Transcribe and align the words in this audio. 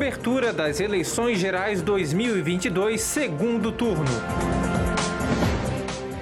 Cobertura 0.00 0.50
das 0.50 0.80
eleições 0.80 1.38
gerais 1.38 1.82
2022, 1.82 3.02
segundo 3.02 3.70
turno. 3.70 4.06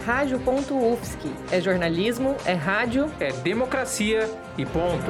Rádio.UFSC. 0.05 1.29
É 1.53 1.61
jornalismo, 1.61 2.35
é 2.45 2.55
rádio, 2.55 3.09
é 3.21 3.31
democracia 3.31 4.29
e 4.59 4.67
ponto. 4.67 5.07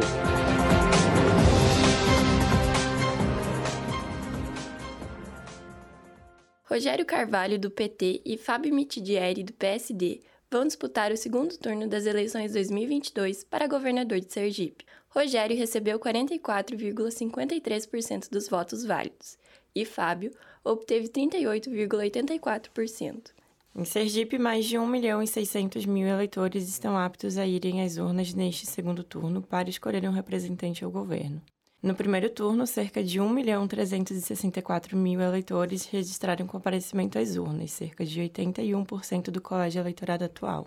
Rogério 6.65 7.07
Carvalho, 7.07 7.59
do 7.59 7.71
PT, 7.71 8.21
e 8.23 8.37
Fábio 8.37 8.75
Mitidieri, 8.75 9.45
do 9.45 9.55
PSD, 9.55 10.21
vão 10.51 10.67
disputar 10.67 11.13
o 11.13 11.17
segundo 11.17 11.57
turno 11.59 11.87
das 11.87 12.07
eleições 12.07 12.53
2022 12.53 13.45
para 13.45 13.67
governador 13.67 14.19
de 14.21 14.33
Sergipe. 14.33 14.87
Rogério 15.09 15.55
recebeu 15.57 15.99
44,53% 15.99 18.31
dos 18.31 18.49
votos 18.49 18.85
válidos 18.85 19.37
e 19.75 19.85
Fábio 19.85 20.31
obteve 20.65 21.09
38,84%. 21.09 23.33
Em 23.77 23.85
Sergipe, 23.85 24.39
mais 24.39 24.65
de 24.65 24.79
1 24.79 24.87
milhão 24.87 25.23
e 25.23 25.27
600 25.27 25.85
mil 25.87 26.09
eleitores 26.09 26.69
estão 26.69 26.97
aptos 26.97 27.37
a 27.39 27.47
irem 27.47 27.83
às 27.83 27.97
urnas 27.97 28.35
neste 28.35 28.67
segundo 28.67 29.05
turno 29.05 29.41
para 29.41 29.71
escolher 29.71 30.05
um 30.09 30.13
representante 30.13 30.85
ao 30.85 30.91
governo. 30.91 31.41
No 31.81 31.95
primeiro 31.95 32.29
turno, 32.29 32.67
cerca 32.67 33.05
de 33.05 33.21
1 33.21 33.29
milhão 33.29 33.69
364 33.69 34.97
mil 34.97 35.21
eleitores 35.21 35.87
registraram 35.87 36.45
comparecimento 36.45 37.21
às 37.21 37.37
urnas, 37.37 37.71
cerca 37.71 38.05
de 38.05 38.21
81% 38.21 39.31
do 39.31 39.41
colégio 39.41 39.81
eleitorado 39.81 40.25
atual. 40.25 40.67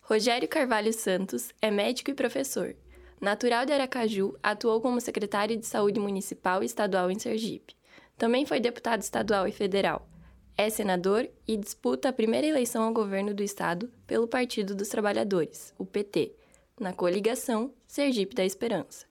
Rogério 0.00 0.48
Carvalho 0.48 0.92
Santos 0.92 1.50
é 1.62 1.70
médico 1.70 2.10
e 2.10 2.14
professor. 2.14 2.74
Natural 3.20 3.64
de 3.64 3.72
Aracaju, 3.72 4.36
atuou 4.42 4.80
como 4.80 5.00
secretário 5.00 5.56
de 5.56 5.64
Saúde 5.64 6.00
Municipal 6.00 6.64
e 6.64 6.66
Estadual 6.66 7.12
em 7.12 7.18
Sergipe. 7.18 7.76
Também 8.18 8.44
foi 8.44 8.58
deputado 8.58 9.02
estadual 9.02 9.46
e 9.46 9.52
federal. 9.52 10.06
É 10.58 10.68
senador 10.68 11.28
e 11.46 11.56
disputa 11.56 12.08
a 12.08 12.12
primeira 12.12 12.46
eleição 12.46 12.82
ao 12.82 12.92
governo 12.92 13.32
do 13.32 13.42
estado 13.42 13.88
pelo 14.04 14.26
Partido 14.26 14.74
dos 14.74 14.88
Trabalhadores, 14.88 15.72
o 15.78 15.86
PT, 15.86 16.34
na 16.78 16.92
coligação 16.92 17.72
Sergipe 17.86 18.34
da 18.34 18.44
Esperança. 18.44 19.06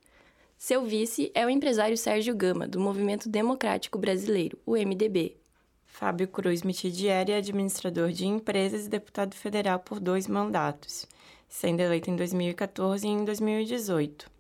Seu 0.65 0.81
vice 0.81 1.29
é 1.35 1.45
o 1.45 1.49
empresário 1.49 1.97
Sérgio 1.97 2.33
Gama, 2.33 2.65
do 2.65 2.79
Movimento 2.79 3.27
Democrático 3.27 3.99
Brasileiro, 3.99 4.57
o 4.65 4.77
MDB. 4.77 5.35
Fábio 5.85 6.25
Cruz 6.25 6.63
Mitidieri 6.63 7.33
é 7.33 7.35
administrador 7.35 8.13
de 8.13 8.25
empresas 8.25 8.85
e 8.85 8.89
deputado 8.89 9.35
federal 9.35 9.79
por 9.79 9.99
dois 9.99 10.25
mandatos, 10.25 11.05
sendo 11.49 11.81
eleito 11.81 12.09
em 12.09 12.15
2014 12.15 13.05
e 13.05 13.09
em 13.09 13.25
2018. 13.25 14.31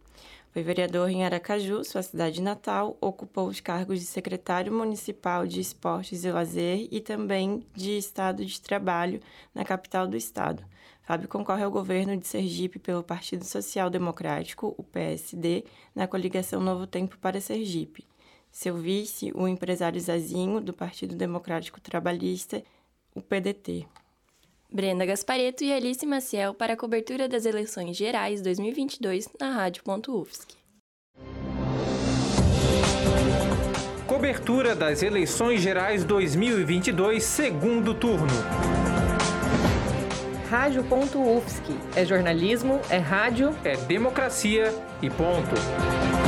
Foi 0.53 0.61
vereador 0.61 1.09
em 1.09 1.25
Aracaju, 1.25 1.83
sua 1.83 2.03
cidade 2.03 2.39
natal, 2.39 2.95
ocupou 3.01 3.47
os 3.47 3.59
cargos 3.59 3.99
de 3.99 4.05
secretário 4.05 4.71
municipal 4.71 5.47
de 5.47 5.59
esportes 5.59 6.23
e 6.23 6.31
lazer 6.31 6.87
e 6.91 7.01
também 7.01 7.65
de 7.73 7.97
estado 7.97 8.45
de 8.45 8.61
trabalho 8.61 9.19
na 9.51 9.65
capital 9.65 10.07
do 10.07 10.15
estado. 10.15 10.63
Fábio 11.01 11.27
concorre 11.27 11.63
ao 11.63 11.71
governo 11.71 12.15
de 12.15 12.27
Sergipe 12.27 12.77
pelo 12.77 13.01
Partido 13.01 13.43
Social 13.43 13.89
Democrático, 13.89 14.75
o 14.77 14.83
PSD, 14.83 15.65
na 15.95 16.05
coligação 16.05 16.61
Novo 16.61 16.85
Tempo 16.85 17.17
para 17.17 17.41
Sergipe. 17.41 18.05
Seu 18.51 18.77
vice, 18.77 19.31
o 19.33 19.47
empresário 19.47 19.99
Zazinho, 19.99 20.61
do 20.61 20.71
Partido 20.71 21.15
Democrático 21.15 21.81
Trabalhista, 21.81 22.63
o 23.15 23.23
PDT. 23.23 23.87
Brenda 24.73 25.05
Gaspareto 25.05 25.63
e 25.63 25.71
Alice 25.71 26.03
Maciel 26.03 26.55
para 26.55 26.73
a 26.73 26.75
cobertura 26.75 27.29
das 27.29 27.45
eleições 27.45 27.95
gerais 27.95 28.41
2022 28.41 29.29
na 29.39 29.51
Rádio.UFSC. 29.51 30.47
Cobertura 34.07 34.75
das 34.75 35.03
eleições 35.03 35.61
gerais 35.61 36.03
2022, 36.03 37.23
segundo 37.23 37.93
turno. 37.93 38.25
Rádio.UFSC. 40.49 41.71
É 41.95 42.03
jornalismo, 42.03 42.81
é 42.89 42.97
rádio, 42.97 43.55
é 43.63 43.77
democracia 43.77 44.73
e 45.03 45.09
ponto. 45.11 46.22